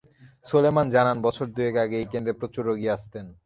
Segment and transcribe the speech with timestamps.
[0.45, 3.25] সোলায়মান জানান, বছর দুয়েক আগে এই কেন্দ্রে প্রচুর রোগী আসতেন।